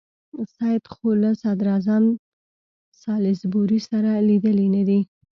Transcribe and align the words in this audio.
سید 0.55 0.83
خو 0.93 1.07
له 1.21 1.31
صدراعظم 1.41 2.03
سالیزبوري 3.01 3.79
سره 3.89 4.11
لیدلي 4.27 4.67
نه 4.75 4.83
دي. 4.87 4.99